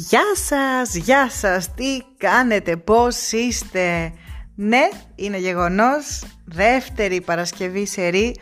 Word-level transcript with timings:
Γεια 0.00 0.24
σας, 0.34 0.94
γεια 0.94 1.30
σας, 1.30 1.74
τι 1.74 2.02
κάνετε, 2.16 2.76
πώς 2.76 3.32
είστε; 3.32 4.12
Ναι, 4.54 4.88
είναι 5.14 5.38
γεγονός, 5.38 6.24
δεύτερη 6.44 7.20
Παρασκευή 7.20 7.86
σερή 7.86 8.36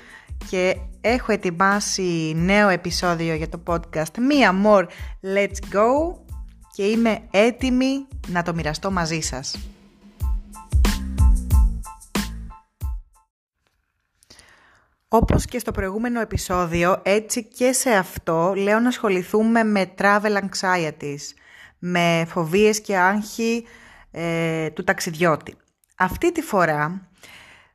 και 0.50 0.77
έχω 1.00 1.32
ετοιμάσει 1.32 2.32
νέο 2.37 2.69
επεισόδιο 2.69 3.34
για 3.34 3.48
το 3.48 3.62
podcast. 3.66 4.19
Μία 4.19 4.55
more, 4.64 4.84
let's 5.34 5.74
go. 5.74 6.16
Και 6.74 6.82
είμαι 6.82 7.19
έτοιμη 7.30 8.07
να 8.27 8.43
το 8.43 8.54
μοιραστώ 8.54 8.91
μαζί 8.91 9.20
σας. 9.20 9.59
Όπως 15.09 15.45
και 15.45 15.59
στο 15.59 15.73
προηγούμενο 15.73 16.20
επεισόδιο, 16.20 17.01
έτσι 17.02 17.45
και 17.45 17.73
σε 17.73 17.91
αυτό 17.91 18.52
λέω 18.57 18.80
να 18.80 18.88
ασχοληθούμε 18.88 19.65
με 19.65 19.95
travel 19.98 20.38
anxieties, 20.41 21.34
με 21.79 22.25
φοβίες 22.29 22.80
και 22.80 22.97
άγχη 22.97 23.65
ε, 24.11 24.71
του 24.71 24.85
ταξιδιώτη. 24.85 25.57
Αυτή 25.97 26.33
τη 26.33 26.43
φορά 26.43 27.09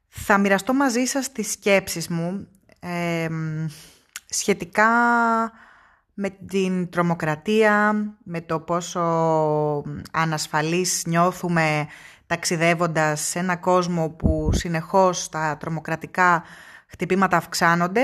θα 0.08 0.38
μοιραστώ 0.38 0.74
μαζί 0.74 1.06
σας 1.06 1.32
τις 1.32 1.52
σκέψεις 1.52 2.08
μου 2.08 2.48
ε, 2.80 3.28
σχετικά 4.30 4.90
με 6.14 6.30
την 6.30 6.90
τρομοκρατία, 6.90 7.94
με 8.24 8.42
το 8.42 8.60
πόσο 8.60 9.02
ανασφαλείς 10.12 11.04
νιώθουμε 11.08 11.88
ταξιδεύοντας 12.28 13.22
σε 13.22 13.40
ένα 13.40 13.56
κόσμο 13.56 14.10
που 14.10 14.50
συνεχώς 14.54 15.30
τα 15.30 15.58
τρομοκρατικά 15.60 16.44
χτυπήματα 16.92 17.38
αυξάνονται. 17.38 18.02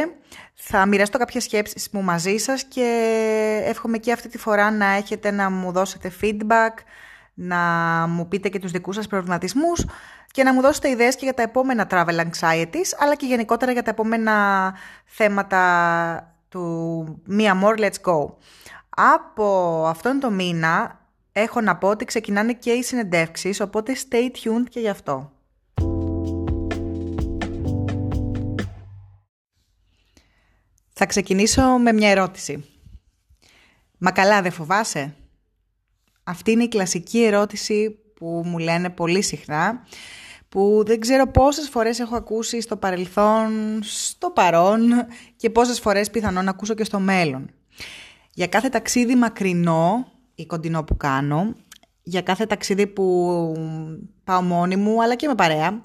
Θα 0.53 0.85
μοιραστώ 0.85 1.17
κάποιες 1.17 1.43
σκέψεις 1.43 1.89
μου 1.91 2.01
μαζί 2.01 2.37
σας 2.37 2.63
και 2.63 2.87
εύχομαι 3.65 3.97
και 3.97 4.11
αυτή 4.11 4.29
τη 4.29 4.37
φορά 4.37 4.71
να 4.71 4.85
έχετε 4.85 5.31
να 5.31 5.49
μου 5.49 5.71
δώσετε 5.71 6.11
feedback, 6.21 6.73
να 7.33 7.57
μου 8.09 8.27
πείτε 8.27 8.49
και 8.49 8.59
τους 8.59 8.71
δικούς 8.71 8.95
σας 8.95 9.07
προβληματισμούς 9.07 9.85
και 10.31 10.43
να 10.43 10.53
μου 10.53 10.61
δώσετε 10.61 10.89
ιδέες 10.89 11.15
και 11.15 11.23
για 11.23 11.33
τα 11.33 11.41
επόμενα 11.41 11.87
travel 11.89 12.19
anxieties, 12.19 12.95
αλλά 12.99 13.15
και 13.15 13.25
γενικότερα 13.25 13.71
για 13.71 13.83
τα 13.83 13.89
επόμενα 13.89 14.73
θέματα 15.05 16.35
του 16.49 17.21
Mia 17.29 17.63
More 17.63 17.79
Let's 17.79 18.11
Go. 18.11 18.33
Από 18.89 19.83
αυτόν 19.87 20.19
τον 20.19 20.33
μήνα 20.33 20.99
έχω 21.31 21.61
να 21.61 21.75
πω 21.75 21.87
ότι 21.87 22.05
ξεκινάνε 22.05 22.53
και 22.53 22.71
οι 22.71 22.83
συνεντεύξεις, 22.83 23.59
οπότε 23.59 23.95
stay 24.09 24.25
tuned 24.25 24.65
και 24.69 24.79
γι' 24.79 24.89
αυτό. 24.89 25.31
Θα 30.99 31.05
ξεκινήσω 31.05 31.61
με 31.61 31.93
μια 31.93 32.09
ερώτηση. 32.09 32.65
Μα 33.97 34.11
καλά 34.11 34.41
δεν 34.41 34.51
φοβάσαι; 34.51 35.15
Αυτή 36.23 36.51
είναι 36.51 36.63
η 36.63 36.67
κλασική 36.67 37.23
ερώτηση 37.23 37.99
που 38.15 38.41
μου 38.45 38.57
λένε 38.57 38.89
πολύ 38.89 39.21
συχνά, 39.21 39.87
που 40.49 40.83
δεν 40.85 40.99
ξέρω 40.99 41.27
πόσες 41.27 41.69
φορές 41.69 41.99
έχω 41.99 42.15
ακούσει 42.15 42.61
στο 42.61 42.77
παρελθόν, 42.77 43.79
στο 43.83 44.29
παρόν 44.29 44.91
και 45.35 45.49
πόσες 45.49 45.79
φορές 45.79 46.09
πιθανόν 46.09 46.43
να 46.43 46.49
ακούσω 46.49 46.73
και 46.73 46.83
στο 46.83 46.99
μέλλον. 46.99 47.49
Για 48.33 48.47
κάθε 48.47 48.69
ταξίδι 48.69 49.15
μακρινό 49.15 50.11
ή 50.35 50.45
κοντινό 50.45 50.83
που 50.83 50.97
κάνω, 50.97 51.55
για 52.03 52.21
κάθε 52.21 52.45
ταξίδι 52.45 52.87
που 52.87 53.53
πάω 54.23 54.41
μόνη 54.41 54.75
μου 54.75 55.03
αλλά 55.03 55.15
και 55.15 55.27
με 55.27 55.35
παρέα, 55.35 55.79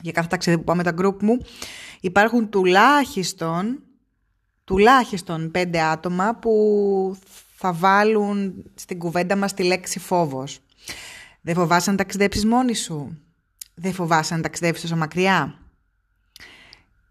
για 0.00 0.12
κάθε 0.12 0.28
ταξίδι 0.28 0.58
που 0.58 0.64
πάω 0.64 0.76
με 0.76 0.82
τα 0.82 0.94
group 0.98 1.22
μου, 1.22 1.38
υπάρχουν 2.00 2.48
τουλάχιστον 2.50 3.82
τουλάχιστον 4.64 5.50
πέντε 5.50 5.80
άτομα 5.80 6.34
που 6.34 7.16
θα 7.56 7.72
βάλουν 7.72 8.64
στην 8.74 8.98
κουβέντα 8.98 9.36
μας 9.36 9.54
τη 9.54 9.62
λέξη 9.62 9.98
φόβος. 9.98 10.58
Δεν 11.40 11.54
φοβάσαι 11.54 11.90
να 11.90 11.96
ταξιδέψεις 11.96 12.44
μόνη 12.46 12.74
σου. 12.74 13.18
Δεν 13.74 13.92
φοβάσαι 13.92 14.34
να 14.34 14.40
ταξιδέψεις 14.40 14.82
τόσο 14.82 14.96
μακριά. 14.96 15.54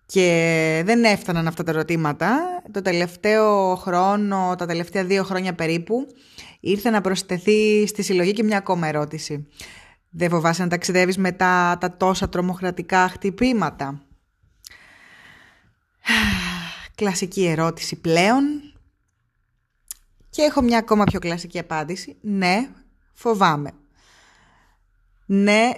Και 0.05 0.81
δεν 0.85 1.03
έφταναν 1.03 1.47
αυτά 1.47 1.63
τα 1.63 1.71
ερωτήματα. 1.71 2.39
Το 2.71 2.81
τελευταίο 2.81 3.75
χρόνο, 3.75 4.55
τα 4.57 4.65
τελευταία 4.65 5.03
δύο 5.03 5.23
χρόνια 5.23 5.53
περίπου, 5.53 6.07
ήρθε 6.59 6.89
να 6.89 7.01
προσθεθεί 7.01 7.87
στη 7.87 8.01
συλλογή 8.01 8.33
και 8.33 8.43
μια 8.43 8.57
ακόμα 8.57 8.87
ερώτηση. 8.87 9.47
Δεν 10.09 10.29
φοβάσαι 10.29 10.63
να 10.63 10.69
ταξιδεύεις 10.69 11.17
μετά 11.17 11.77
τα 11.79 11.97
τόσα 11.97 12.29
τρομοκρατικά 12.29 13.07
χτυπήματα; 13.09 14.01
Κλασική 16.95 17.45
ερώτηση 17.45 17.95
πλέον. 17.95 18.43
Και 20.29 20.41
έχω 20.41 20.61
μια 20.61 20.77
ακόμα 20.77 21.03
πιο 21.03 21.19
κλασική 21.19 21.59
απάντηση. 21.59 22.17
Ναι, 22.21 22.69
φοβάμαι. 23.13 23.71
Ναι, 25.25 25.69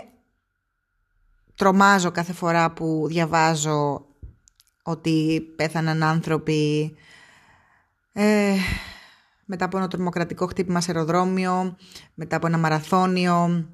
τρομάζω 1.55 2.11
κάθε 2.11 2.33
φορά 2.33 2.71
που 2.71 3.05
διαβάζω 3.07 4.05
ότι 4.83 5.41
πέθαναν 5.55 6.03
άνθρωποι 6.03 6.95
ε, 8.13 8.55
μετά 9.45 9.65
από 9.65 9.77
ένα 9.77 9.87
τρομοκρατικό 9.87 10.47
χτύπημα 10.47 10.81
σε 10.81 10.91
αεροδρόμιο, 10.91 11.77
μετά 12.13 12.35
από 12.35 12.47
ένα 12.47 12.57
μαραθώνιο, 12.57 13.67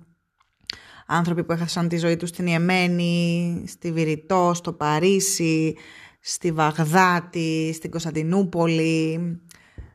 άνθρωποι 1.05 1.43
που 1.43 1.51
έχασαν 1.51 1.87
τη 1.87 1.97
ζωή 1.97 2.17
τους 2.17 2.29
στην 2.29 2.47
Ιεμένη, 2.47 3.63
στη 3.67 3.91
Βηρητό, 3.91 4.51
στο 4.55 4.73
Παρίσι, 4.73 5.75
στη 6.19 6.51
Βαγδάτη, 6.51 7.71
στην 7.73 7.91
Κωνσταντινούπολη, 7.91 9.19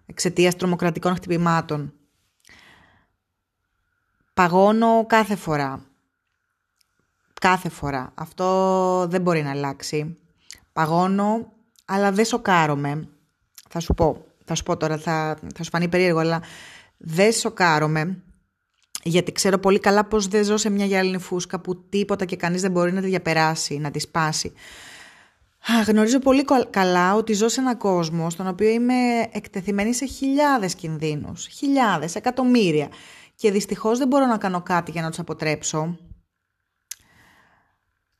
εξαιτίας 0.06 0.56
τρομοκρατικών 0.56 1.14
χτυπημάτων. 1.14 1.92
Παγώνω 4.34 5.04
κάθε 5.06 5.36
φορά. 5.36 5.86
Κάθε 7.40 7.68
φορά. 7.68 8.12
Αυτό 8.14 9.06
δεν 9.08 9.20
μπορεί 9.20 9.42
να 9.42 9.50
αλλάξει. 9.50 10.16
Παγώνω, 10.72 11.52
αλλά 11.84 12.12
δεν 12.12 12.24
σοκάρομαι. 12.24 13.08
Θα 13.68 13.80
σου 13.80 13.94
πω, 13.94 14.24
θα 14.44 14.54
σου 14.54 14.62
πω 14.62 14.76
τώρα, 14.76 14.98
θα, 14.98 15.38
θα 15.54 15.62
σου 15.62 15.70
φανεί 15.70 15.88
περίεργο, 15.88 16.18
αλλά 16.18 16.42
δεν 16.96 17.32
σοκάρομαι, 17.32 18.22
γιατί 19.02 19.32
ξέρω 19.32 19.58
πολύ 19.58 19.78
καλά 19.78 20.04
πως 20.04 20.28
δεν 20.28 20.44
ζω 20.44 20.56
σε 20.56 20.70
μια 20.70 20.84
γυάλινη 20.84 21.18
φούσκα 21.18 21.60
που 21.60 21.88
τίποτα 21.88 22.24
και 22.24 22.36
κανείς 22.36 22.60
δεν 22.60 22.70
μπορεί 22.70 22.92
να 22.92 23.00
τη 23.00 23.06
διαπεράσει, 23.06 23.78
να 23.78 23.90
τη 23.90 23.98
σπάσει. 23.98 24.52
Γνωρίζω 25.86 26.18
πολύ 26.18 26.44
καλά 26.70 27.14
ότι 27.14 27.32
ζω 27.32 27.48
σε 27.48 27.60
έναν 27.60 27.76
κόσμο 27.76 28.30
στον 28.30 28.46
οποίο 28.46 28.68
είμαι 28.68 29.28
εκτεθειμένη 29.32 29.94
σε 29.94 30.04
χιλιάδες 30.06 30.74
κινδύνους, 30.74 31.46
χιλιάδες, 31.46 32.14
εκατομμύρια 32.14 32.88
και 33.34 33.50
δυστυχώς 33.50 33.98
δεν 33.98 34.08
μπορώ 34.08 34.26
να 34.26 34.38
κάνω 34.38 34.62
κάτι 34.62 34.90
για 34.90 35.02
να 35.02 35.08
τους 35.08 35.18
αποτρέψω. 35.18 35.98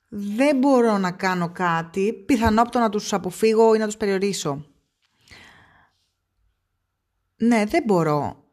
Δεν 0.08 0.58
μπορώ 0.58 0.98
να 0.98 1.10
κάνω 1.10 1.50
κάτι, 1.52 2.12
πιθανό 2.12 2.62
από 2.62 2.70
το 2.70 2.78
να 2.78 2.88
τους 2.88 3.12
αποφύγω 3.12 3.74
ή 3.74 3.78
να 3.78 3.86
τους 3.86 3.96
περιορίσω. 3.96 4.66
Ναι, 7.36 7.64
δεν 7.64 7.82
μπορώ. 7.86 8.44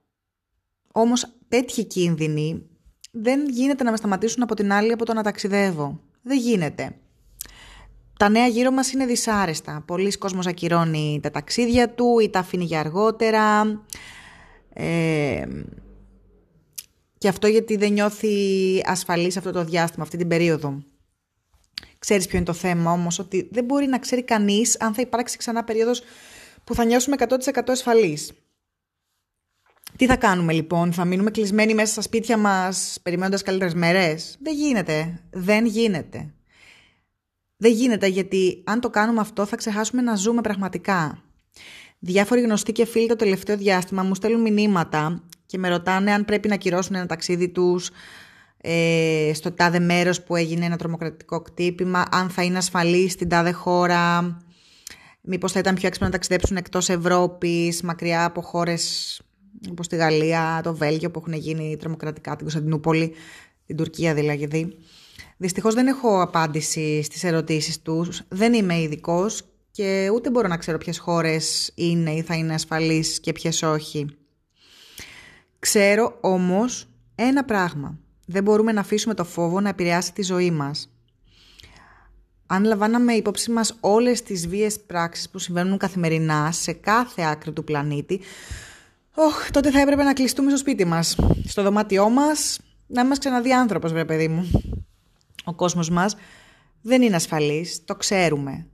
Όμως 0.91 1.27
τέτοιοι 1.47 1.85
κίνδυνοι 1.85 2.69
δεν 3.11 3.49
γίνεται 3.49 3.83
να 3.83 3.91
με 3.91 3.97
σταματήσουν 3.97 4.43
από 4.43 4.55
την 4.55 4.71
άλλη 4.71 4.91
από 4.91 5.05
το 5.05 5.13
να 5.13 5.23
ταξιδεύω. 5.23 5.99
Δεν 6.21 6.37
γίνεται. 6.37 6.95
Τα 8.21 8.29
νέα 8.29 8.47
γύρω 8.47 8.71
μας 8.71 8.91
είναι 8.91 9.05
δυσάρεστα. 9.05 9.83
Πολλοί 9.87 10.17
κόσμος 10.17 10.47
ακυρώνει 10.47 11.19
τα 11.21 11.31
ταξίδια 11.31 11.89
του 11.89 12.19
ή 12.19 12.29
τα 12.29 12.39
αφήνει 12.39 12.63
για 12.63 12.79
αργότερα. 12.79 13.61
Ε, 14.73 15.45
και 17.17 17.27
αυτό 17.27 17.47
γιατί 17.47 17.75
δεν 17.77 17.91
νιώθει 17.91 18.35
ασφαλής 18.85 19.37
αυτό 19.37 19.51
το 19.51 19.63
διάστημα, 19.63 20.03
αυτή 20.03 20.17
την 20.17 20.27
περίοδο. 20.27 20.83
Ξέρεις 21.99 22.27
ποιο 22.27 22.37
είναι 22.37 22.45
το 22.45 22.53
θέμα 22.53 22.91
όμως, 22.91 23.19
ότι 23.19 23.49
δεν 23.51 23.63
μπορεί 23.63 23.85
να 23.87 23.99
ξέρει 23.99 24.23
κανείς 24.23 24.79
αν 24.79 24.93
θα 24.93 25.01
υπάρξει 25.01 25.37
ξανά 25.37 25.63
περίοδος 25.63 26.01
που 26.63 26.75
θα 26.75 26.85
νιώσουμε 26.85 27.15
100% 27.19 27.61
ασφαλείς. 27.67 28.31
Τι 29.97 30.05
θα 30.05 30.15
κάνουμε 30.15 30.53
λοιπόν, 30.53 30.93
θα 30.93 31.05
μείνουμε 31.05 31.31
κλεισμένοι 31.31 31.73
μέσα 31.73 31.91
στα 31.91 32.01
σπίτια 32.01 32.37
μας 32.37 32.99
περιμένοντας 33.03 33.41
καλύτερες 33.41 33.73
μέρες; 33.73 34.37
Δεν 34.41 34.55
γίνεται, 34.55 35.19
δεν 35.31 35.65
γίνεται. 35.65 36.33
Δεν 37.61 37.71
γίνεται 37.71 38.07
γιατί 38.07 38.61
αν 38.65 38.79
το 38.79 38.89
κάνουμε 38.89 39.19
αυτό 39.19 39.45
θα 39.45 39.55
ξεχάσουμε 39.55 40.01
να 40.01 40.15
ζούμε 40.15 40.41
πραγματικά. 40.41 41.23
Διάφοροι 41.99 42.41
γνωστοί 42.41 42.71
και 42.71 42.85
φίλοι 42.85 43.07
το 43.07 43.15
τελευταίο 43.15 43.57
διάστημα 43.57 44.03
μου 44.03 44.15
στέλνουν 44.15 44.41
μηνύματα 44.41 45.23
και 45.45 45.57
με 45.57 45.69
ρωτάνε 45.69 46.11
αν 46.11 46.25
πρέπει 46.25 46.47
να 46.47 46.55
κυρώσουν 46.55 46.95
ένα 46.95 47.05
ταξίδι 47.05 47.49
τους 47.49 47.89
ε, 48.57 49.31
στο 49.33 49.51
τάδε 49.51 49.79
μέρος 49.79 50.21
που 50.23 50.35
έγινε 50.35 50.65
ένα 50.65 50.77
τρομοκρατικό 50.77 51.41
κτύπημα, 51.41 52.05
αν 52.11 52.29
θα 52.29 52.43
είναι 52.43 52.57
ασφαλή 52.57 53.09
στην 53.09 53.29
τάδε 53.29 53.51
χώρα, 53.51 54.37
μήπως 55.21 55.51
θα 55.51 55.59
ήταν 55.59 55.75
πιο 55.75 55.87
έξυπνο 55.87 56.07
να 56.07 56.13
ταξιδέψουν 56.13 56.57
εκτός 56.57 56.89
Ευρώπης, 56.89 57.81
μακριά 57.81 58.25
από 58.25 58.41
χώρες 58.41 59.21
όπως 59.69 59.87
τη 59.87 59.95
Γαλλία, 59.95 60.61
το 60.63 60.75
Βέλγιο 60.75 61.11
που 61.11 61.19
έχουν 61.19 61.33
γίνει 61.33 61.77
τρομοκρατικά, 61.77 62.31
την 62.31 62.41
Κωνσταντινούπολη, 62.41 63.13
την 63.65 63.75
Τουρκία 63.75 64.13
δηλαδή. 64.13 64.77
Δυστυχώς 65.41 65.73
δεν 65.73 65.87
έχω 65.87 66.21
απάντηση 66.21 67.03
στις 67.03 67.23
ερωτήσεις 67.23 67.81
τους. 67.81 68.21
Δεν 68.27 68.53
είμαι 68.53 68.79
ειδικός 68.79 69.41
και 69.71 70.09
ούτε 70.13 70.29
μπορώ 70.29 70.47
να 70.47 70.57
ξέρω 70.57 70.77
ποιες 70.77 70.99
χώρες 70.99 71.71
είναι 71.75 72.11
ή 72.11 72.21
θα 72.21 72.35
είναι 72.35 72.53
ασφαλείς 72.53 73.19
και 73.19 73.31
ποιες 73.31 73.61
όχι. 73.63 74.05
Ξέρω 75.59 76.17
όμως 76.21 76.87
ένα 77.15 77.43
πράγμα. 77.43 77.97
Δεν 78.25 78.43
μπορούμε 78.43 78.71
να 78.71 78.79
αφήσουμε 78.79 79.13
το 79.13 79.23
φόβο 79.23 79.59
να 79.59 79.69
επηρεάσει 79.69 80.13
τη 80.13 80.23
ζωή 80.23 80.51
μας. 80.51 80.89
Αν 82.47 82.63
λαμβάναμε 82.63 83.13
υπόψη 83.13 83.51
μας 83.51 83.77
όλες 83.79 84.23
τις 84.23 84.47
βίες 84.47 84.79
πράξεις 84.79 85.29
που 85.29 85.39
συμβαίνουν 85.39 85.77
καθημερινά 85.77 86.51
σε 86.51 86.71
κάθε 86.71 87.21
άκρη 87.21 87.51
του 87.51 87.63
πλανήτη, 87.63 88.19
oh, 89.15 89.51
τότε 89.51 89.71
θα 89.71 89.79
έπρεπε 89.79 90.03
να 90.03 90.13
κλειστούμε 90.13 90.49
στο 90.49 90.57
σπίτι 90.57 90.85
μας, 90.85 91.15
στο 91.45 91.63
δωμάτιό 91.63 92.09
μας, 92.09 92.59
να 92.87 93.05
μας 93.05 93.17
ξαναδεί 93.17 93.53
άνθρωπος, 93.53 93.91
βρε 93.91 94.05
παιδί 94.05 94.27
μου. 94.27 94.49
Ο 95.45 95.53
κόσμος 95.53 95.89
μας 95.89 96.15
δεν 96.81 97.01
είναι 97.01 97.15
ασφαλής, 97.15 97.83
το 97.85 97.95
ξέρουμε. 97.95 98.65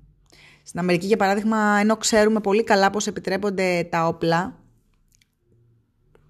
Στην 0.63 0.79
Αμερική, 0.79 1.05
για 1.05 1.17
παράδειγμα, 1.17 1.77
ενώ 1.79 1.97
ξέρουμε 1.97 2.39
πολύ 2.39 2.63
καλά 2.63 2.89
πώς 2.89 3.07
επιτρέπονται 3.07 3.87
τα 3.91 4.07
όπλα 4.07 4.59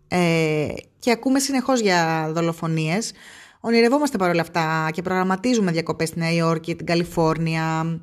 ε, 0.08 0.68
και 1.00 1.12
ακούμε 1.12 1.40
συνεχώς 1.40 1.80
για 1.80 2.30
δολοφονίες, 2.34 3.12
ονειρευόμαστε 3.60 4.18
παρόλα 4.18 4.42
αυτά 4.42 4.90
και 4.94 5.02
προγραμματίζουμε 5.02 5.72
διακοπές 5.72 6.10
στη 6.10 6.20
Νέα 6.20 6.32
Υόρκη, 6.32 6.76
την 6.76 6.86
Καλιφόρνια, 6.86 8.00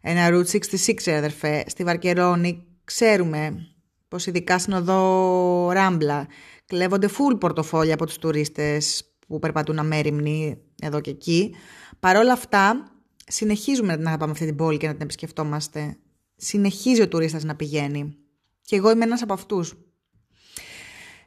ένα 0.00 0.28
Route 0.30 0.58
66 1.06 1.10
αδερφέ, 1.10 1.64
στη 1.66 1.84
Βαρκερόνη. 1.84 2.66
Ξέρουμε 2.84 3.66
πως 4.08 4.26
ειδικά 4.26 4.58
στην 4.58 4.72
οδό 4.72 5.70
Ράμπλα 5.70 6.26
κλέβονται 6.66 7.08
full 7.08 7.40
πορτοφόλια 7.40 7.94
από 7.94 8.06
τους 8.06 8.18
τουρίστες 8.18 9.11
που 9.32 9.38
περπατούν 9.38 9.78
αμέριμνοι 9.78 10.58
εδώ 10.82 11.00
και 11.00 11.10
εκεί. 11.10 11.54
Παρόλα 12.00 12.32
αυτά, 12.32 12.92
συνεχίζουμε 13.26 13.92
να 13.92 13.96
την 13.96 14.06
αγαπάμε 14.06 14.30
αυτή 14.30 14.46
την 14.46 14.56
πόλη 14.56 14.76
και 14.76 14.86
να 14.86 14.92
την 14.92 15.02
επισκεφτόμαστε. 15.02 15.96
Συνεχίζει 16.36 17.02
ο 17.02 17.08
τουρίστας 17.08 17.44
να 17.44 17.56
πηγαίνει. 17.56 18.16
Και 18.62 18.76
εγώ 18.76 18.90
είμαι 18.90 19.04
ένας 19.04 19.22
από 19.22 19.32
αυτούς. 19.32 19.74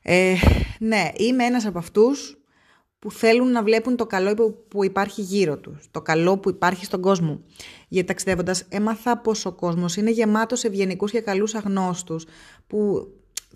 Ε, 0.02 0.36
ναι, 0.80 1.12
είμαι 1.18 1.44
ένας 1.44 1.66
από 1.66 1.78
αυτούς 1.78 2.38
που 3.00 3.12
θέλουν 3.12 3.52
να 3.52 3.64
βλέπουν 3.64 3.96
το 3.96 4.06
καλό 4.06 4.52
που 4.68 4.84
υπάρχει 4.84 5.22
γύρω 5.22 5.58
τους, 5.58 5.88
το 5.92 6.02
καλό 6.02 6.38
που 6.38 6.50
υπάρχει 6.50 6.86
στον 6.86 7.02
κόσμο. 7.02 7.44
Γιατί 7.88 8.08
ταξιδεύοντας 8.08 8.66
έμαθα 8.70 9.18
πως 9.18 9.46
ο 9.46 9.52
κόσμος 9.52 9.96
είναι 9.96 10.12
γεμάτος 10.12 10.64
ευγενικούς 10.64 11.12
και 11.12 11.22
καλούς 11.22 11.56
αγνώστους, 11.56 12.26
που 12.68 13.08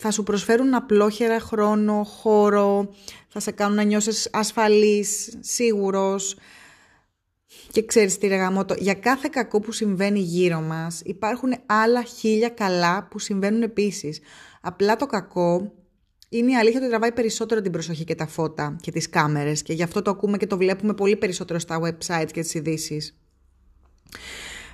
θα 0.02 0.12
σου 0.12 0.24
προσφέρουν 0.24 0.74
απλόχερα 0.74 1.40
χρόνο, 1.40 2.04
χώρο, 2.04 2.94
θα 3.28 3.40
σε 3.40 3.52
κάνουν 3.52 3.76
να 3.76 3.84
νιώσεις 3.84 4.30
ασφαλής, 4.32 5.38
σίγουρος. 5.40 6.36
Και 7.72 7.86
ξέρεις 7.86 8.18
τι 8.18 8.28
ρεγαμότο, 8.28 8.76
για 8.78 8.94
κάθε 8.94 9.28
κακό 9.32 9.60
που 9.60 9.72
συμβαίνει 9.72 10.20
γύρω 10.20 10.62
μας 10.62 11.02
υπάρχουν 11.06 11.54
άλλα 11.66 12.04
χίλια 12.04 12.50
καλά 12.50 13.08
που 13.08 13.20
συμβαίνουν 13.20 13.62
επίσης. 13.62 14.20
Απλά 14.62 14.96
το 14.96 15.06
κακό 15.06 15.72
είναι 16.30 16.52
η 16.52 16.56
αλήθεια 16.56 16.80
ότι 16.80 16.90
τραβάει 16.90 17.12
περισσότερο 17.12 17.62
την 17.62 17.72
προσοχή 17.72 18.04
και 18.04 18.16
τα 18.16 18.28
φώτα 18.28 18.76
και 18.82 18.92
τις 18.92 19.10
κάμερες 19.10 19.62
και 19.62 19.74
γι' 19.74 19.84
αυτό 19.84 20.02
το 20.02 20.12
ακούμε 20.12 20.38
και 20.38 20.48
το 20.48 20.58
βλέπουμε 20.58 20.94
πολύ 20.94 21.16
περισσότερο 21.16 21.60
στα 21.60 21.80
websites 21.82 22.32
και 22.32 22.42
τις 22.42 22.54
ειδήσεις. 22.54 23.18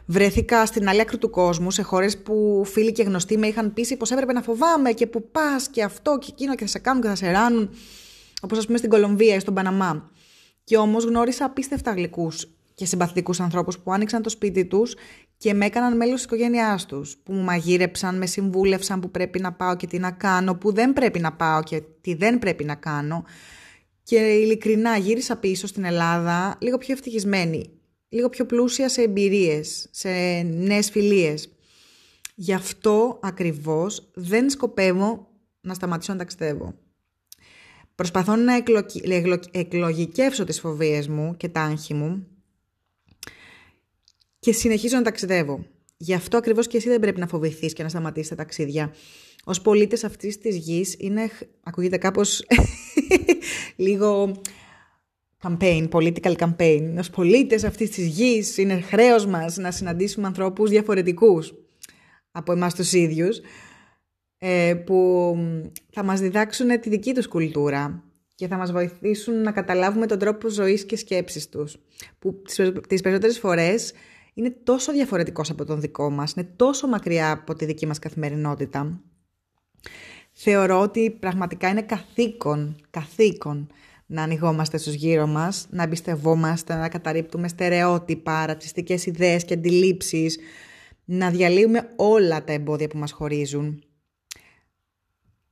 Βρέθηκα 0.05 0.65
στην 0.65 0.87
άλλη 0.87 1.01
άκρη 1.01 1.17
του 1.17 1.29
κόσμου, 1.29 1.71
σε 1.71 1.81
χώρες 1.81 2.17
που 2.17 2.63
φίλοι 2.65 2.91
και 2.91 3.03
γνωστοί 3.03 3.37
με 3.37 3.47
είχαν 3.47 3.73
πείσει 3.73 3.97
πως 3.97 4.11
έπρεπε 4.11 4.33
να 4.33 4.41
φοβάμαι 4.41 4.91
και 4.91 5.07
που 5.07 5.29
πας 5.31 5.67
και 5.67 5.83
αυτό 5.83 6.17
και 6.17 6.27
εκείνο 6.31 6.55
και 6.55 6.63
θα 6.63 6.69
σε 6.69 6.79
κάνουν 6.79 7.01
και 7.01 7.07
θα 7.07 7.15
σε 7.15 7.31
ράνουν. 7.31 7.69
Όπως 8.41 8.57
ας 8.57 8.65
πούμε 8.65 8.77
στην 8.77 8.89
Κολομβία 8.89 9.35
ή 9.35 9.39
στον 9.39 9.53
Παναμά. 9.53 10.11
Και 10.63 10.77
όμως 10.77 11.03
γνώρισα 11.05 11.45
απίστευτα 11.45 11.91
γλυκούς 11.91 12.47
και 12.73 12.85
συμπαθητικούς 12.85 13.39
ανθρώπους 13.39 13.79
που 13.79 13.93
άνοιξαν 13.93 14.21
το 14.21 14.29
σπίτι 14.29 14.65
τους 14.65 14.95
και 15.37 15.53
με 15.53 15.65
έκαναν 15.65 15.95
μέλος 15.95 16.15
της 16.15 16.23
οικογένειάς 16.23 16.85
τους. 16.85 17.17
Που 17.23 17.33
μου 17.33 17.43
μαγείρεψαν, 17.43 18.17
με 18.17 18.25
συμβούλευσαν 18.25 18.99
που 18.99 19.11
πρέπει 19.11 19.39
να 19.39 19.53
πάω 19.53 19.75
και 19.75 19.87
τι 19.87 19.99
να 19.99 20.11
κάνω, 20.11 20.55
που 20.55 20.73
δεν 20.73 20.93
πρέπει 20.93 21.19
να 21.19 21.33
πάω 21.33 21.63
και 21.63 21.81
τι 22.01 22.13
δεν 22.13 22.39
πρέπει 22.39 22.63
να 22.63 22.75
κάνω. 22.75 23.23
Και 24.03 24.15
ειλικρινά 24.15 24.97
γύρισα 24.97 25.35
πίσω 25.35 25.67
στην 25.67 25.83
Ελλάδα 25.83 26.55
λίγο 26.59 26.77
πιο 26.77 26.93
ευτυχισμένη 26.93 27.69
λίγο 28.15 28.29
πιο 28.29 28.45
πλούσια 28.45 28.89
σε 28.89 29.01
εμπειρίες, 29.01 29.87
σε 29.91 30.09
νέες 30.41 30.89
φιλίες. 30.89 31.49
Γι' 32.35 32.53
αυτό 32.53 33.19
ακριβώς 33.21 34.11
δεν 34.13 34.49
σκοπεύω 34.49 35.27
να 35.61 35.73
σταματήσω 35.73 36.11
να 36.11 36.17
ταξιδεύω. 36.17 36.73
Προσπαθώ 37.95 38.35
να 38.35 38.63
εκλογικεύσω 39.51 40.43
τις 40.43 40.59
φοβίες 40.59 41.07
μου 41.07 41.37
και 41.37 41.49
τα 41.49 41.61
άγχη 41.61 41.93
μου 41.93 42.27
και 44.39 44.51
συνεχίζω 44.51 44.95
να 44.97 45.03
ταξιδεύω. 45.03 45.65
Γι' 45.97 46.13
αυτό 46.13 46.37
ακριβώς 46.37 46.67
και 46.67 46.77
εσύ 46.77 46.89
δεν 46.89 46.99
πρέπει 46.99 47.19
να 47.19 47.27
φοβηθείς 47.27 47.73
και 47.73 47.83
να 47.83 47.89
σταματήσεις 47.89 48.29
τα 48.29 48.35
ταξίδια. 48.35 48.93
Ως 49.43 49.61
πολίτες 49.61 50.03
αυτής 50.03 50.37
της 50.37 50.55
γης 50.55 50.95
είναι, 50.99 51.29
ακούγεται 51.63 51.97
κάπως 51.97 52.43
λίγο 53.75 54.41
campaign, 55.45 55.89
political 55.89 56.35
campaign. 56.35 56.95
Ως 56.97 57.09
πολίτες 57.09 57.63
αυτής 57.63 57.89
της 57.89 58.05
γης 58.05 58.57
είναι 58.57 58.81
χρέος 58.81 59.25
μας 59.25 59.57
να 59.57 59.71
συναντήσουμε 59.71 60.27
ανθρώπους 60.27 60.69
διαφορετικούς 60.69 61.53
από 62.31 62.51
εμάς 62.51 62.75
τους 62.75 62.93
ίδιους 62.93 63.39
ε, 64.37 64.73
που 64.85 65.37
θα 65.91 66.03
μας 66.03 66.19
διδάξουν 66.19 66.79
τη 66.79 66.89
δική 66.89 67.13
τους 67.13 67.27
κουλτούρα 67.27 68.03
και 68.35 68.47
θα 68.47 68.57
μας 68.57 68.71
βοηθήσουν 68.71 69.41
να 69.41 69.51
καταλάβουμε 69.51 70.05
τον 70.05 70.19
τρόπο 70.19 70.49
ζωής 70.49 70.85
και 70.85 70.97
σκέψης 70.97 71.49
τους 71.49 71.77
που 72.19 72.41
τις 72.87 73.01
περισσότερες 73.01 73.39
φορές 73.39 73.93
είναι 74.33 74.55
τόσο 74.63 74.91
διαφορετικός 74.91 75.49
από 75.49 75.65
τον 75.65 75.81
δικό 75.81 76.09
μας, 76.09 76.33
είναι 76.33 76.49
τόσο 76.55 76.87
μακριά 76.87 77.31
από 77.31 77.55
τη 77.55 77.65
δική 77.65 77.85
μας 77.87 77.99
καθημερινότητα. 77.99 79.01
Θεωρώ 80.31 80.81
ότι 80.81 81.11
πραγματικά 81.19 81.69
είναι 81.69 81.81
καθήκον, 81.81 82.75
καθήκον 82.89 83.67
να 84.05 84.23
ανοιγόμαστε 84.23 84.77
στους 84.77 84.93
γύρω 84.93 85.27
μας, 85.27 85.67
να 85.69 85.83
εμπιστευόμαστε, 85.83 86.75
να 86.75 86.89
καταρρύπτουμε 86.89 87.47
στερεότυπα, 87.47 88.45
ρατσιστικές 88.45 89.05
ιδέες 89.05 89.45
και 89.45 89.53
αντιλήψεις, 89.53 90.39
να 91.05 91.29
διαλύουμε 91.29 91.89
όλα 91.95 92.43
τα 92.43 92.53
εμπόδια 92.53 92.87
που 92.87 92.97
μας 92.97 93.11
χωρίζουν. 93.11 93.83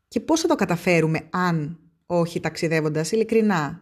Και 0.07 0.19
πώς 0.19 0.41
θα 0.41 0.47
το 0.47 0.55
καταφέρουμε 0.55 1.19
αν 1.29 1.79
όχι 2.05 2.39
ταξιδεύοντας 2.39 3.11
ειλικρινά; 3.11 3.81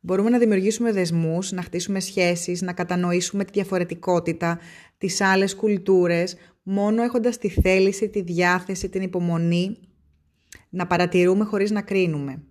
Μπορούμε 0.00 0.30
να 0.30 0.38
δημιουργήσουμε 0.38 0.92
δεσμούς, 0.92 1.52
να 1.52 1.62
χτίσουμε 1.62 2.00
σχέσεις, 2.00 2.62
να 2.62 2.72
κατανοήσουμε 2.72 3.44
τη 3.44 3.52
διαφορετικότητα, 3.52 4.58
τις 4.98 5.20
άλλες 5.20 5.54
κουλτούρες, 5.54 6.36
μόνο 6.62 7.02
έχοντας 7.02 7.38
τη 7.38 7.48
θέληση, 7.48 8.08
τη 8.08 8.22
διάθεση, 8.22 8.88
την 8.88 9.02
υπομονή, 9.02 9.76
να 10.70 10.86
παρατηρούμε 10.86 11.44
χωρίς 11.44 11.70
να 11.70 11.82
κρίνουμε. 11.82 12.42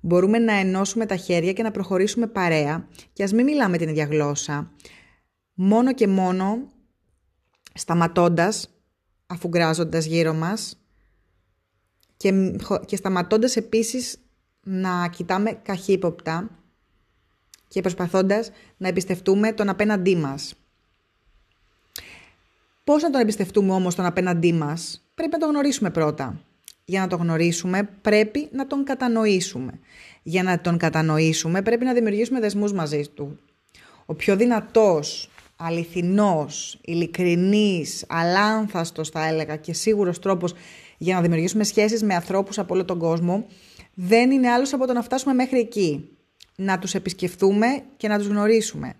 Μπορούμε 0.00 0.38
να 0.38 0.52
ενώσουμε 0.52 1.06
τα 1.06 1.16
χέρια 1.16 1.52
και 1.52 1.62
να 1.62 1.70
προχωρήσουμε 1.70 2.26
παρέα 2.26 2.88
και 3.12 3.22
ας 3.22 3.32
μην 3.32 3.44
μιλάμε 3.44 3.76
την 3.76 3.88
ίδια 3.88 4.04
γλώσσα. 4.04 4.72
Μόνο 5.54 5.94
και 5.94 6.06
μόνο 6.06 6.58
σταματώντας, 7.74 8.68
αφουγκράζοντας 9.26 10.04
γύρω 10.04 10.34
μας 10.34 10.78
και, 12.16 12.56
και 12.86 12.96
σταματώντας 12.96 13.56
επίσης 13.56 14.18
να 14.62 15.08
κοιτάμε 15.08 15.52
καχύποπτα 15.52 16.50
και 17.68 17.80
προσπαθώντας 17.80 18.50
να 18.76 18.88
εμπιστευτούμε 18.88 19.52
τον 19.52 19.68
απέναντί 19.68 20.16
μας. 20.16 20.54
Πώς 22.84 23.02
να 23.02 23.10
τον 23.10 23.20
εμπιστευτούμε 23.20 23.72
όμως 23.72 23.94
τον 23.94 24.04
απέναντί 24.04 24.52
μας, 24.52 25.08
πρέπει 25.14 25.32
να 25.32 25.38
τον 25.38 25.50
γνωρίσουμε 25.50 25.90
πρώτα. 25.90 26.40
Για 26.90 27.00
να 27.00 27.06
τον 27.06 27.18
γνωρίσουμε 27.18 27.88
πρέπει 28.02 28.48
να 28.52 28.66
τον 28.66 28.84
κατανοήσουμε. 28.84 29.72
Για 30.22 30.42
να 30.42 30.60
τον 30.60 30.78
κατανοήσουμε 30.78 31.62
πρέπει 31.62 31.84
να 31.84 31.92
δημιουργήσουμε 31.92 32.40
δεσμούς 32.40 32.72
μαζί 32.72 33.08
του. 33.14 33.38
Ο 34.06 34.14
πιο 34.14 34.36
δυνατός, 34.36 35.30
αληθινός, 35.56 36.78
ειλικρινής, 36.84 38.04
αλάνθαστος 38.08 39.08
θα 39.08 39.26
έλεγα 39.26 39.56
και 39.56 39.72
σίγουρος 39.72 40.18
τρόπος 40.18 40.54
για 40.98 41.14
να 41.14 41.20
δημιουργήσουμε 41.20 41.64
σχέσεις 41.64 42.02
με 42.02 42.14
ανθρώπους 42.14 42.58
από 42.58 42.74
όλο 42.74 42.84
τον 42.84 42.98
κόσμο 42.98 43.46
δεν 43.94 44.30
είναι 44.30 44.50
άλλος 44.50 44.72
από 44.72 44.86
το 44.86 44.92
να 44.92 45.02
φτάσουμε 45.02 45.34
μέχρι 45.34 45.58
εκεί. 45.58 46.08
Να 46.56 46.78
τους 46.78 46.94
επισκεφθούμε 46.94 47.66
και 47.96 48.08
να 48.08 48.18
τους 48.18 48.26
γνωρίσουμε. 48.26 48.94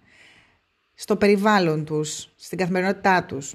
Στο 0.95 1.17
περιβάλλον 1.17 1.85
τους, 1.85 2.29
στην 2.37 2.59
καθημερινότητά 2.59 3.25
τους, 3.25 3.55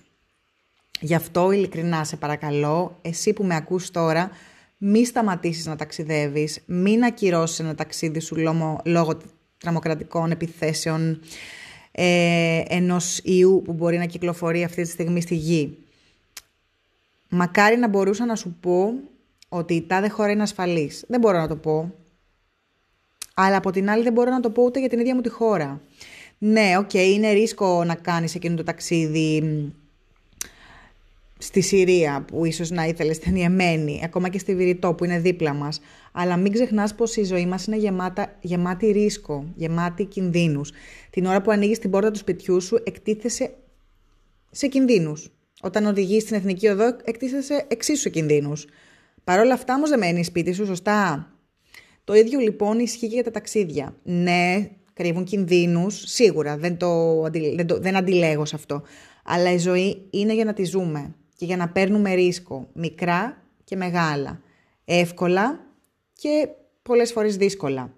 Γι' 1.03 1.15
αυτό 1.15 1.51
ειλικρινά 1.51 2.03
σε 2.03 2.15
παρακαλώ, 2.15 2.97
εσύ 3.01 3.33
που 3.33 3.43
με 3.43 3.55
ακούς 3.55 3.91
τώρα, 3.91 4.31
μη 4.77 5.05
σταματήσεις 5.05 5.65
να 5.65 5.75
ταξιδεύεις, 5.75 6.59
μην 6.65 7.03
ακυρώσεις 7.03 7.59
ένα 7.59 7.75
ταξίδι 7.75 8.19
σου 8.19 8.35
λόγω 8.83 9.17
τρομοκρατικών 9.57 10.31
επιθέσεων 10.31 11.19
ε, 11.91 12.61
ενός 12.67 13.19
ιού 13.23 13.61
που 13.65 13.73
μπορεί 13.73 13.97
να 13.97 14.05
κυκλοφορεί 14.05 14.63
αυτή 14.63 14.81
τη 14.81 14.89
στιγμή 14.89 15.21
στη 15.21 15.35
γη. 15.35 15.77
Μακάρι 17.29 17.77
να 17.77 17.87
μπορούσα 17.87 18.25
να 18.25 18.35
σου 18.35 18.57
πω 18.59 18.93
ότι 19.49 19.73
η 19.73 19.81
τάδε 19.81 20.09
χώρα 20.09 20.31
είναι 20.31 20.43
ασφαλής. 20.43 21.03
Δεν 21.07 21.19
μπορώ 21.19 21.37
να 21.37 21.47
το 21.47 21.55
πω. 21.55 21.93
Αλλά 23.33 23.55
από 23.55 23.71
την 23.71 23.89
άλλη 23.89 24.03
δεν 24.03 24.13
μπορώ 24.13 24.29
να 24.29 24.39
το 24.39 24.49
πω 24.49 24.63
ούτε 24.63 24.79
για 24.79 24.89
την 24.89 24.99
ίδια 24.99 25.15
μου 25.15 25.21
τη 25.21 25.29
χώρα. 25.29 25.81
Ναι, 26.37 26.77
OK, 26.77 26.89
okay, 26.93 27.11
είναι 27.13 27.31
ρίσκο 27.31 27.83
να 27.83 27.95
κάνεις 27.95 28.35
εκείνο 28.35 28.55
το 28.55 28.63
ταξίδι 28.63 29.43
στη 31.43 31.61
Συρία 31.61 32.25
που 32.27 32.45
ίσως 32.45 32.69
να 32.69 32.85
ήθελες, 32.85 33.15
στην 33.15 33.35
Ιεμένη, 33.35 34.01
ακόμα 34.03 34.29
και 34.29 34.39
στη 34.39 34.55
Βηρητό 34.55 34.93
που 34.93 35.05
είναι 35.05 35.19
δίπλα 35.19 35.53
μας. 35.53 35.79
Αλλά 36.11 36.37
μην 36.37 36.51
ξεχνάς 36.51 36.95
πως 36.95 37.15
η 37.15 37.23
ζωή 37.23 37.45
μας 37.45 37.65
είναι 37.65 37.77
γεμάτα, 37.77 38.37
γεμάτη 38.41 38.91
ρίσκο, 38.91 39.45
γεμάτη 39.55 40.05
κινδύνους. 40.05 40.71
Την 41.09 41.25
ώρα 41.25 41.41
που 41.41 41.51
ανοίγεις 41.51 41.79
την 41.79 41.89
πόρτα 41.89 42.11
του 42.11 42.17
σπιτιού 42.17 42.61
σου 42.61 42.79
εκτίθεσαι 42.83 43.53
σε 44.51 44.67
κινδύνους. 44.67 45.31
Όταν 45.61 45.85
οδηγείς 45.85 46.23
στην 46.23 46.35
Εθνική 46.35 46.67
Οδό 46.67 46.85
εκτίθεσαι 47.03 47.65
εξίσου 47.67 48.01
σε 48.01 48.09
κινδύνους. 48.09 48.65
Παρ' 49.23 49.39
όλα 49.39 49.53
αυτά 49.53 49.75
όμως 49.75 49.89
δεν 49.89 49.99
μένει 49.99 50.23
σπίτι 50.23 50.53
σου, 50.53 50.65
σωστά; 50.65 51.31
Το 52.03 52.13
ίδιο 52.13 52.39
λοιπόν 52.39 52.79
ισχύει 52.79 53.07
και 53.07 53.13
για 53.13 53.23
τα 53.23 53.31
ταξίδια. 53.31 53.95
Ναι, 54.03 54.69
κρύβουν 54.93 55.23
κινδύνους, 55.23 56.03
σίγουρα, 56.05 56.57
δεν, 56.57 56.77
το, 56.77 57.21
δεν, 57.55 57.67
το, 57.67 57.79
δεν 57.79 57.95
αντιλέγω 57.95 58.45
σε 58.45 58.55
αυτό. 58.55 58.83
Αλλά 59.25 59.51
η 59.51 59.57
ζωή 59.57 60.07
είναι 60.09 60.33
για 60.33 60.45
να 60.45 60.53
τη 60.53 60.63
ζούμε 60.63 61.15
και 61.43 61.49
για 61.49 61.57
να 61.57 61.69
παίρνουμε 61.69 62.13
ρίσκο, 62.13 62.67
μικρά 62.73 63.43
και 63.63 63.75
μεγάλα, 63.75 64.41
εύκολα 64.85 65.59
και 66.13 66.47
πολλές 66.81 67.11
φορές 67.11 67.37
δύσκολα. 67.37 67.93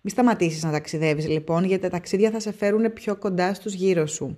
Μη 0.00 0.10
σταματήσεις 0.10 0.62
να 0.62 0.70
ταξιδεύεις 0.70 1.28
λοιπόν, 1.28 1.64
γιατί 1.64 1.82
τα 1.82 1.88
ταξίδια 1.88 2.30
θα 2.30 2.40
σε 2.40 2.52
φέρουν 2.52 2.92
πιο 2.92 3.16
κοντά 3.16 3.54
στους 3.54 3.72
γύρω 3.72 4.06
σου, 4.06 4.36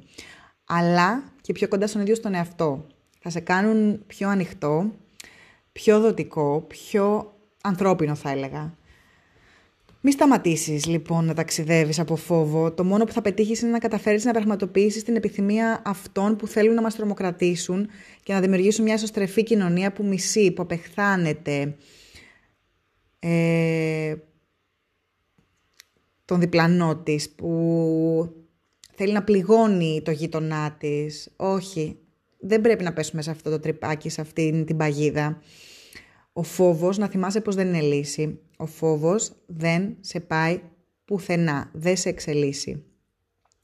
αλλά 0.64 1.32
και 1.40 1.52
πιο 1.52 1.68
κοντά 1.68 1.86
στον 1.86 2.00
ίδιο 2.00 2.14
στον 2.14 2.34
εαυτό. 2.34 2.86
Θα 3.20 3.30
σε 3.30 3.40
κάνουν 3.40 4.06
πιο 4.06 4.28
ανοιχτό, 4.28 4.92
πιο 5.72 6.00
δοτικό, 6.00 6.64
πιο 6.68 7.34
ανθρώπινο 7.62 8.14
θα 8.14 8.30
έλεγα. 8.30 8.74
Μη 10.06 10.12
σταματήσεις 10.12 10.86
λοιπόν 10.86 11.24
να 11.24 11.34
ταξιδεύεις 11.34 11.98
από 11.98 12.16
φόβο. 12.16 12.72
Το 12.72 12.84
μόνο 12.84 13.04
που 13.04 13.12
θα 13.12 13.22
πετύχεις 13.22 13.60
είναι 13.60 13.70
να 13.70 13.78
καταφέρεις 13.78 14.24
να 14.24 14.32
πραγματοποιήσεις 14.32 15.02
την 15.02 15.16
επιθυμία 15.16 15.82
αυτών 15.84 16.36
που 16.36 16.46
θέλουν 16.46 16.74
να 16.74 16.82
μας 16.82 16.94
τρομοκρατήσουν 16.96 17.88
και 18.22 18.32
να 18.32 18.40
δημιουργήσουν 18.40 18.84
μια 18.84 18.94
εσωστρεφή 18.94 19.42
κοινωνία 19.42 19.92
που 19.92 20.04
μισεί, 20.04 20.50
που 20.50 20.62
απεχθάνεται. 20.62 21.76
Ε, 23.18 24.14
τον 26.24 26.40
διπλανό 26.40 26.96
της, 26.96 27.30
που 27.30 28.34
θέλει 28.94 29.12
να 29.12 29.24
πληγώνει 29.24 30.02
το 30.04 30.10
γείτονά 30.10 30.76
της. 30.78 31.32
Όχι, 31.36 31.98
δεν 32.38 32.60
πρέπει 32.60 32.84
να 32.84 32.92
πέσουμε 32.92 33.22
σε 33.22 33.30
αυτό 33.30 33.50
το 33.50 33.60
τρυπάκι, 33.60 34.08
σε 34.08 34.20
αυτή 34.20 34.64
την 34.66 34.76
παγίδα. 34.76 35.40
Ο 36.36 36.42
φόβος, 36.42 36.98
να 36.98 37.08
θυμάσαι 37.08 37.40
πως 37.40 37.54
δεν 37.54 37.66
είναι 37.66 37.80
λύση. 37.80 38.40
Ο 38.56 38.66
φόβος 38.66 39.32
δεν 39.46 39.96
σε 40.00 40.20
πάει 40.20 40.60
πουθενά, 41.04 41.70
δεν 41.72 41.96
σε 41.96 42.08
εξελίσσει. 42.08 42.84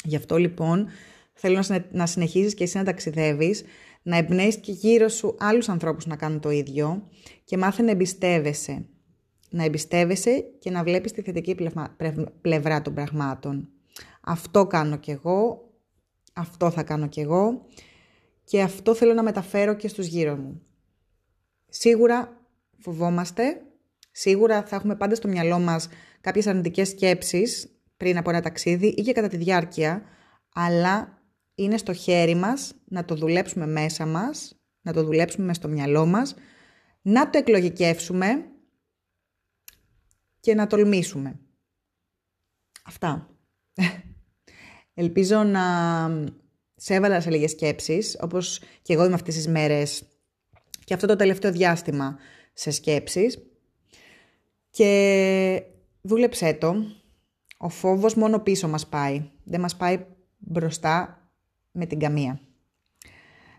Γι' 0.05 0.17
αυτό 0.17 0.37
λοιπόν 0.37 0.89
θέλω 1.33 1.65
να 1.91 2.07
συνεχίσεις 2.07 2.55
και 2.55 2.65
εσύ 2.65 2.77
να 2.77 2.85
ταξιδεύεις, 2.85 3.63
να 4.03 4.17
εμπνέεις 4.17 4.57
και 4.57 4.73
γύρω 4.73 5.09
σου 5.09 5.37
άλλους 5.39 5.69
ανθρώπους 5.69 6.07
να 6.07 6.17
κάνουν 6.17 6.41
το 6.41 6.51
ίδιο 6.51 7.09
και 7.45 7.57
μάθε 7.57 7.83
να 7.83 7.91
εμπιστεύεσαι. 7.91 8.87
Να 9.51 9.65
εμπιστεύεσαι 9.65 10.41
και 10.59 10.71
να 10.71 10.83
βλέπεις 10.83 11.13
τη 11.13 11.23
θετική 11.23 11.57
πλευρά 12.41 12.83
των 12.83 12.95
πραγμάτων. 12.95 13.69
Αυτό 14.21 14.67
κάνω 14.67 14.97
κι 14.97 15.11
εγώ, 15.11 15.71
αυτό 16.33 16.71
θα 16.71 16.83
κάνω 16.83 17.09
κι 17.09 17.21
εγώ 17.21 17.67
και 18.45 18.63
αυτό 18.63 18.95
θέλω 18.95 19.15
να 19.15 19.23
μεταφέρω 19.23 19.75
και 19.75 19.89
στους 19.89 20.07
γύρω 20.07 20.37
μου. 20.37 20.63
Σίγουρα 21.69 22.40
φοβόμαστε. 22.81 23.63
Σίγουρα 24.11 24.63
θα 24.63 24.77
έχουμε 24.77 24.97
πάντα 24.97 25.15
στο 25.15 25.29
μυαλό 25.29 25.59
μας 25.59 25.89
κάποιες 26.21 26.47
αρνητικές 26.47 26.89
σκέψεις 26.89 27.81
πριν 27.97 28.17
από 28.17 28.31
ένα 28.31 28.41
ταξίδι 28.41 28.87
ή 28.87 29.03
και 29.03 29.13
κατά 29.13 29.29
τη 29.29 29.37
διάρκεια, 29.37 30.03
αλλά 30.55 31.23
είναι 31.55 31.77
στο 31.77 31.93
χέρι 31.93 32.35
μας 32.35 32.75
να 32.85 33.05
το 33.05 33.15
δουλέψουμε 33.15 33.67
μέσα 33.67 34.07
μας, 34.07 34.55
να 34.81 34.93
το 34.93 35.05
δουλέψουμε 35.05 35.47
μέσα 35.47 35.61
στο 35.61 35.69
μυαλό 35.69 36.07
μας, 36.07 36.35
να 37.03 37.31
το 37.31 37.39
εκλογικεύσουμε 37.39 38.45
και 40.41 40.55
να 40.55 40.67
τολμήσουμε. 40.67 41.41
Αυτά. 42.85 43.29
Ελπίζω 44.95 45.43
να 45.43 45.63
σε 46.75 46.95
έβαλα 46.95 47.21
σε 47.21 47.31
λίγες 47.31 47.51
σκέψεις, 47.51 48.17
όπως 48.21 48.61
και 48.83 48.93
εγώ 48.93 49.05
είμαι 49.05 49.15
αυτές 49.15 49.35
τις 49.35 49.49
μέρες 49.49 50.03
και 50.85 50.95
αυτό 50.95 51.07
το 51.07 51.17
τελευταίο 51.17 51.53
διάστημα 51.53 52.19
σε 52.61 52.71
σκέψεις 52.71 53.39
και 54.71 55.63
δούλεψέ 56.01 56.55
το. 56.55 56.75
Ο 57.59 57.69
φόβος 57.69 58.15
μόνο 58.15 58.41
πίσω 58.41 58.69
μας 58.69 58.89
πάει. 58.89 59.31
Δεν 59.45 59.61
μας 59.61 59.77
πάει 59.77 60.07
μπροστά 60.39 61.25
με 61.71 61.87
την 61.87 61.99
καμία. 61.99 62.41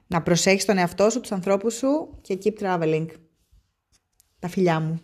Να 0.08 0.22
προσέχεις 0.22 0.66
τον 0.66 0.78
εαυτό 0.78 1.10
σου, 1.10 1.20
τους 1.20 1.32
ανθρώπους 1.32 1.74
σου 1.74 2.18
και 2.22 2.38
keep 2.44 2.60
traveling. 2.60 3.08
Τα 4.40 4.48
φιλιά 4.48 4.80
μου. 4.80 5.02